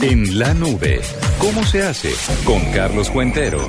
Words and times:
En 0.00 0.38
la 0.38 0.54
nube, 0.54 1.00
¿cómo 1.40 1.64
se 1.64 1.82
hace? 1.82 2.12
Con 2.44 2.64
Carlos 2.72 3.10
Cuentero. 3.10 3.66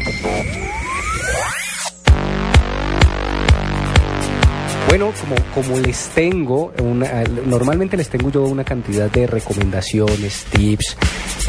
Bueno, 4.87 5.11
como, 5.19 5.35
como 5.55 5.79
les 5.79 6.09
tengo, 6.09 6.71
una, 6.83 7.23
normalmente 7.45 7.97
les 7.97 8.09
tengo 8.09 8.29
yo 8.31 8.43
una 8.43 8.63
cantidad 8.63 9.09
de 9.09 9.25
recomendaciones, 9.25 10.45
tips, 10.51 10.97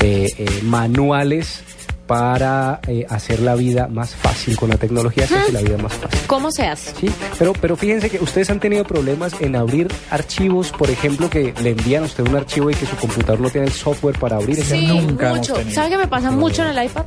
eh, 0.02 0.32
eh, 0.38 0.60
manuales 0.62 1.62
para 2.10 2.80
eh, 2.88 3.06
hacer 3.08 3.38
la 3.38 3.54
vida 3.54 3.86
más 3.86 4.16
fácil 4.16 4.56
con 4.56 4.68
la 4.68 4.76
tecnología, 4.76 5.28
se 5.28 5.36
hace 5.38 5.52
la 5.52 5.60
vida 5.60 5.78
más 5.78 5.92
fácil. 5.92 6.18
¿Cómo 6.26 6.50
se 6.50 6.66
hace? 6.66 6.92
Sí, 7.00 7.08
pero, 7.38 7.52
pero 7.52 7.76
fíjense 7.76 8.10
que 8.10 8.18
ustedes 8.18 8.50
han 8.50 8.58
tenido 8.58 8.82
problemas 8.82 9.32
en 9.40 9.54
abrir 9.54 9.86
archivos, 10.10 10.72
por 10.72 10.90
ejemplo, 10.90 11.30
que 11.30 11.54
le 11.62 11.70
envían 11.70 12.02
a 12.02 12.06
usted 12.06 12.26
un 12.26 12.34
archivo 12.34 12.68
y 12.68 12.74
que 12.74 12.84
su 12.84 12.96
computador 12.96 13.38
no 13.40 13.48
tiene 13.48 13.68
el 13.68 13.72
software 13.72 14.18
para 14.18 14.36
abrir 14.38 14.58
ese 14.58 14.76
Sí, 14.76 14.86
archivo. 14.86 15.34
mucho. 15.36 15.54
¿Sabe 15.70 15.90
qué 15.90 15.98
me 15.98 16.08
pasa 16.08 16.32
mucho 16.32 16.62
en 16.62 16.76
el 16.76 16.84
iPad? 16.84 17.04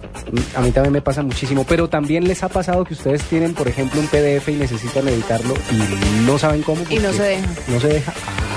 A 0.56 0.62
mí 0.62 0.72
también 0.72 0.94
me 0.94 1.02
pasa 1.02 1.22
muchísimo, 1.22 1.66
pero 1.68 1.90
también 1.90 2.26
les 2.26 2.42
ha 2.42 2.48
pasado 2.48 2.86
que 2.86 2.94
ustedes 2.94 3.24
tienen, 3.24 3.54
por 3.54 3.68
ejemplo, 3.68 4.00
un 4.00 4.08
PDF 4.08 4.48
y 4.48 4.54
necesitan 4.54 5.06
editarlo 5.10 5.54
y 5.70 6.26
no 6.26 6.40
saben 6.40 6.62
cómo. 6.62 6.82
Y 6.90 7.00
no 7.00 7.12
se 7.12 7.24
deja. 7.24 7.48
No 7.68 7.80
se 7.82 7.88
deja. 7.90 8.14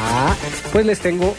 Ah, 0.09 0.33
pues 0.71 0.87
les 0.87 1.01
tengo 1.01 1.35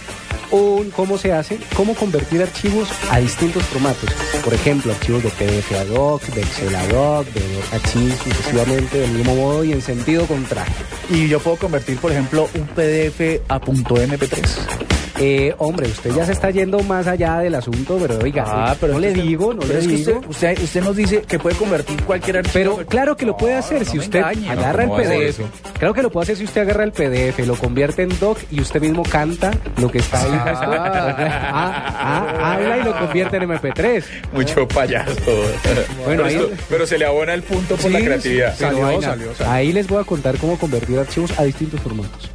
un 0.51 0.91
cómo 0.91 1.17
se 1.17 1.33
hace, 1.33 1.59
cómo 1.75 1.95
convertir 1.95 2.41
archivos 2.41 2.89
a 3.11 3.19
distintos 3.19 3.63
formatos. 3.63 4.09
Por 4.43 4.53
ejemplo, 4.53 4.91
archivos 4.91 5.23
de 5.23 5.29
PDF 5.29 5.71
a 5.73 5.85
doc, 5.85 6.23
de 6.23 6.41
Excel 6.41 6.75
a 6.75 6.87
doc, 6.87 7.27
de 7.27 7.41
doc 7.41 7.73
a 7.73 7.79
chis, 7.87 8.13
sucesivamente, 8.23 8.99
del 8.99 9.11
mismo 9.11 9.35
modo 9.35 9.63
y 9.63 9.73
en 9.73 9.81
sentido 9.81 10.25
contrario. 10.25 10.73
Y 11.09 11.27
yo 11.27 11.39
puedo 11.39 11.57
convertir, 11.57 11.97
por 11.97 12.11
ejemplo, 12.11 12.49
un 12.53 12.65
PDF 12.67 13.41
a 13.47 13.59
punto 13.59 13.95
.mp3. 13.95 14.96
Eh, 15.19 15.55
hombre, 15.57 15.87
usted 15.87 16.11
ya 16.13 16.25
se 16.25 16.31
está 16.31 16.51
yendo 16.51 16.79
más 16.83 17.07
allá 17.07 17.39
del 17.39 17.55
asunto, 17.55 17.97
pero 17.99 18.19
oiga, 18.23 18.43
Ah, 18.45 18.75
pero 18.79 18.93
no 18.93 18.99
le 18.99 19.09
usted- 19.09 19.23
digo, 19.23 19.53
no 19.53 19.65
le 19.65 19.79
digo. 19.81 20.19
Usted, 20.19 20.29
usted, 20.29 20.63
usted 20.63 20.83
nos 20.83 20.95
dice 20.95 21.21
que 21.23 21.39
puede 21.39 21.55
convertir 21.55 22.03
cualquier 22.03 22.37
archivo. 22.37 22.53
Pero 22.53 22.85
claro 22.87 23.17
que 23.17 23.25
lo 23.25 23.35
puede 23.35 23.55
hacer 23.55 23.79
no 23.85 23.91
si 23.91 23.97
usted 23.97 24.19
engañe. 24.19 24.49
agarra 24.51 24.83
el 24.83 24.89
¿cómo 24.89 24.99
va 25.01 25.03
a 25.03 25.07
hacer 25.11 25.33
PDF. 25.33 25.41
Claro 25.79 25.93
que 25.95 26.01
lo 26.03 26.11
puede 26.11 26.23
hacer 26.23 26.37
si 26.37 26.43
usted 26.43 26.61
agarra 26.61 26.83
el 26.83 26.91
PDF, 26.91 27.45
lo 27.47 27.55
convierte 27.55 28.03
en 28.03 28.19
doc 28.19 28.37
y 28.51 28.61
usted 28.61 28.79
mismo 28.79 29.01
canta 29.03 29.51
lo 29.81 29.89
que 29.89 29.97
está 29.99 30.21
ahí. 30.21 30.31
Ah, 30.33 31.93
ah, 32.39 32.53
habla 32.53 32.77
y 32.77 32.83
lo 32.83 32.97
convierte 32.97 33.37
en 33.37 33.43
MP3. 33.49 34.03
Mucho 34.33 34.67
payaso. 34.67 35.13
Bueno, 35.25 35.81
pero, 36.05 36.25
ahí- 36.25 36.35
esto- 36.35 36.49
pero 36.69 36.85
se 36.87 36.97
le 36.97 37.05
abona 37.05 37.33
el 37.33 37.43
punto 37.43 37.75
por 37.75 37.89
la 37.91 37.99
creatividad. 37.99 38.51
sí, 38.51 38.57
pero 38.59 38.69
Salió, 38.71 38.85
vaina. 38.85 39.01
salió, 39.07 39.35
salió. 39.35 39.51
Ahí 39.53 39.73
les 39.73 39.87
voy 39.87 40.01
a 40.01 40.03
contar 40.03 40.37
cómo 40.37 40.57
convertir 40.59 40.99
archivos 40.99 41.31
a 41.39 41.43
distintos 41.43 41.79
formatos. 41.81 42.29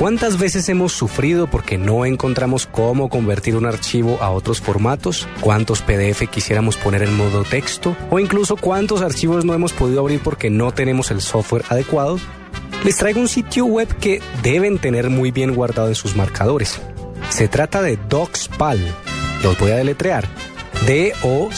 ¿Cuántas 0.00 0.38
veces 0.38 0.66
hemos 0.70 0.92
sufrido 0.94 1.46
porque 1.46 1.76
no 1.76 2.06
encontramos 2.06 2.66
cómo 2.66 3.10
convertir 3.10 3.54
un 3.54 3.66
archivo 3.66 4.16
a 4.22 4.30
otros 4.30 4.62
formatos? 4.62 5.28
¿Cuántos 5.42 5.82
PDF 5.82 6.26
quisiéramos 6.30 6.78
poner 6.78 7.02
en 7.02 7.14
modo 7.14 7.44
texto? 7.44 7.94
¿O 8.08 8.18
incluso 8.18 8.56
cuántos 8.56 9.02
archivos 9.02 9.44
no 9.44 9.52
hemos 9.52 9.74
podido 9.74 10.00
abrir 10.00 10.20
porque 10.20 10.48
no 10.48 10.72
tenemos 10.72 11.10
el 11.10 11.20
software 11.20 11.66
adecuado? 11.68 12.18
Les 12.82 12.96
traigo 12.96 13.20
un 13.20 13.28
sitio 13.28 13.66
web 13.66 13.94
que 13.98 14.22
deben 14.42 14.78
tener 14.78 15.10
muy 15.10 15.32
bien 15.32 15.54
guardado 15.54 15.88
en 15.88 15.94
sus 15.94 16.16
marcadores. 16.16 16.80
Se 17.28 17.46
trata 17.48 17.82
de 17.82 17.98
Docspal. 18.08 18.80
Los 19.42 19.58
voy 19.58 19.72
a 19.72 19.76
deletrear. 19.76 20.26
D-O-C-S-P-A-L.com. 20.86 21.52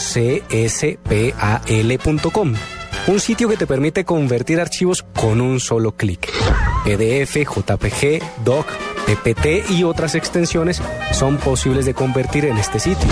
Un 3.07 3.21
sitio 3.21 3.49
que 3.49 3.57
te 3.57 3.69
permite 3.69 4.05
convertir 4.05 4.61
archivos 4.61 5.05
con 5.15 5.41
un 5.41 5.61
solo 5.61 5.93
clic. 5.93 6.42
PDF, 6.85 7.37
JPG, 7.37 8.45
Doc, 8.45 8.67
PPT 9.07 9.71
y 9.71 9.85
otras 9.85 10.15
extensiones 10.15 10.81
son 11.13 11.37
posibles 11.39 11.87
de 11.87 11.95
convertir 11.95 12.45
en 12.45 12.59
este 12.59 12.79
sitio. 12.79 13.09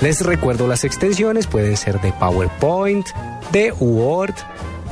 Les 0.00 0.20
recuerdo 0.24 0.66
las 0.66 0.84
extensiones 0.84 1.46
pueden 1.46 1.76
ser 1.76 2.00
de 2.00 2.12
PowerPoint, 2.12 3.06
de 3.52 3.72
Word 3.72 4.34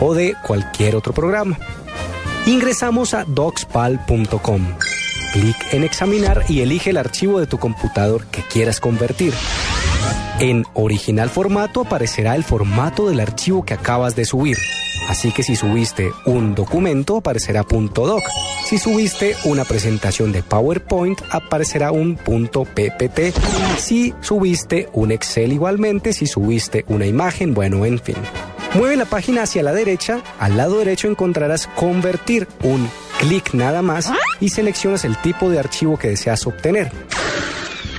o 0.00 0.14
de 0.14 0.34
cualquier 0.46 0.96
otro 0.96 1.12
programa. 1.12 1.58
Ingresamos 2.46 3.14
a 3.14 3.24
docspal.com. 3.24 4.62
Clic 5.32 5.56
en 5.72 5.84
examinar 5.84 6.44
y 6.48 6.60
elige 6.60 6.90
el 6.90 6.96
archivo 6.96 7.38
de 7.38 7.46
tu 7.46 7.58
computador 7.58 8.26
que 8.26 8.42
quieras 8.42 8.80
convertir. 8.80 9.34
En 10.40 10.64
original 10.74 11.28
formato 11.28 11.82
aparecerá 11.82 12.36
el 12.36 12.44
formato 12.44 13.08
del 13.08 13.20
archivo 13.20 13.64
que 13.64 13.74
acabas 13.74 14.16
de 14.16 14.24
subir. 14.24 14.56
Así 15.08 15.32
que 15.32 15.42
si 15.42 15.56
subiste 15.56 16.12
un 16.26 16.54
documento 16.54 17.16
aparecerá 17.16 17.64
.doc. 17.64 18.22
Si 18.66 18.78
subiste 18.78 19.34
una 19.44 19.64
presentación 19.64 20.32
de 20.32 20.42
PowerPoint 20.42 21.18
aparecerá 21.30 21.92
un 21.92 22.16
.ppt. 22.16 23.34
Si 23.78 24.14
subiste 24.20 24.90
un 24.92 25.10
Excel 25.10 25.52
igualmente, 25.52 26.12
si 26.12 26.26
subiste 26.26 26.84
una 26.88 27.06
imagen, 27.06 27.54
bueno, 27.54 27.86
en 27.86 27.98
fin. 27.98 28.16
Mueve 28.74 28.96
la 28.96 29.06
página 29.06 29.44
hacia 29.44 29.62
la 29.62 29.72
derecha, 29.72 30.20
al 30.38 30.58
lado 30.58 30.78
derecho 30.78 31.08
encontrarás 31.08 31.66
convertir 31.68 32.46
un 32.62 32.88
clic 33.18 33.54
nada 33.54 33.80
más 33.80 34.12
y 34.40 34.50
seleccionas 34.50 35.06
el 35.06 35.16
tipo 35.16 35.48
de 35.48 35.58
archivo 35.58 35.96
que 35.96 36.08
deseas 36.08 36.46
obtener. 36.46 36.92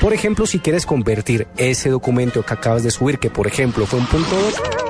Por 0.02 0.14
ejemplo, 0.14 0.46
si 0.46 0.60
quieres 0.60 0.86
convertir 0.86 1.48
ese 1.58 1.90
documento 1.90 2.44
que 2.44 2.54
acabas 2.54 2.84
de 2.84 2.92
subir, 2.92 3.20
que 3.20 3.30
por 3.30 3.48
ejemplo 3.48 3.86
fue 3.86 4.00
un 4.00 4.06
punto 4.06 4.36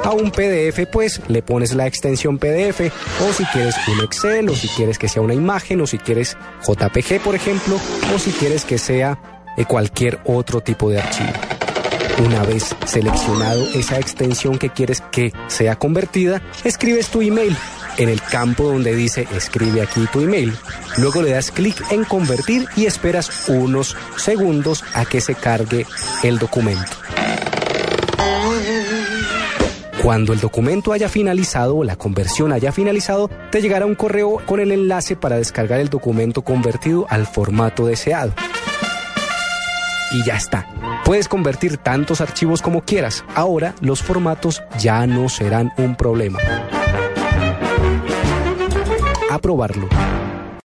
a 0.03 0.11
un 0.11 0.29
PDF, 0.29 0.87
pues 0.91 1.19
le 1.27 1.41
pones 1.41 1.73
la 1.73 1.87
extensión 1.87 2.37
PDF, 2.37 2.91
o 3.27 3.33
si 3.33 3.43
quieres 3.45 3.75
un 3.87 4.03
Excel, 4.03 4.49
o 4.49 4.55
si 4.55 4.67
quieres 4.67 4.99
que 4.99 5.07
sea 5.07 5.23
una 5.23 5.33
imagen, 5.33 5.81
o 5.81 5.87
si 5.87 5.97
quieres 5.97 6.37
JPG, 6.61 7.21
por 7.23 7.33
ejemplo, 7.33 7.75
o 8.15 8.19
si 8.19 8.31
quieres 8.31 8.65
que 8.65 8.77
sea 8.77 9.19
eh, 9.57 9.65
cualquier 9.65 10.19
otro 10.25 10.61
tipo 10.61 10.89
de 10.91 10.99
archivo. 10.99 11.48
Una 12.17 12.43
vez 12.43 12.75
seleccionado 12.85 13.65
esa 13.73 13.99
extensión 13.99 14.57
que 14.57 14.69
quieres 14.69 15.01
que 15.11 15.31
sea 15.47 15.77
convertida, 15.77 16.41
escribes 16.63 17.09
tu 17.09 17.21
email 17.21 17.55
en 17.97 18.09
el 18.09 18.21
campo 18.21 18.63
donde 18.63 18.95
dice 18.95 19.27
escribe 19.35 19.81
aquí 19.81 20.05
tu 20.11 20.21
email. 20.21 20.53
Luego 20.97 21.21
le 21.21 21.31
das 21.31 21.51
clic 21.51 21.75
en 21.91 22.03
convertir 22.03 22.67
y 22.75 22.85
esperas 22.85 23.47
unos 23.49 23.95
segundos 24.17 24.83
a 24.93 25.05
que 25.05 25.21
se 25.21 25.35
cargue 25.35 25.85
el 26.23 26.39
documento. 26.39 26.91
Cuando 30.03 30.33
el 30.33 30.39
documento 30.39 30.93
haya 30.93 31.09
finalizado 31.09 31.75
o 31.75 31.83
la 31.83 31.97
conversión 31.97 32.53
haya 32.53 32.71
finalizado, 32.71 33.29
te 33.51 33.61
llegará 33.61 33.85
un 33.85 33.95
correo 33.95 34.41
con 34.45 34.59
el 34.59 34.71
enlace 34.71 35.15
para 35.15 35.35
descargar 35.35 35.79
el 35.81 35.89
documento 35.89 36.41
convertido 36.41 37.05
al 37.09 37.27
formato 37.27 37.85
deseado. 37.85 38.33
Y 40.11 40.23
ya 40.23 40.35
está. 40.35 40.67
Puedes 41.05 41.27
convertir 41.27 41.77
tantos 41.77 42.21
archivos 42.21 42.61
como 42.61 42.81
quieras. 42.81 43.23
Ahora 43.35 43.75
los 43.81 44.01
formatos 44.01 44.61
ya 44.79 45.05
no 45.07 45.29
serán 45.29 45.71
un 45.77 45.95
problema. 45.95 46.39
A 49.29 49.37
probarlo. 49.39 49.87